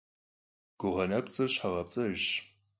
Guğe 0.79 1.05
nepts'ır 1.09 1.49
şheğepts'ejjş. 1.55 2.27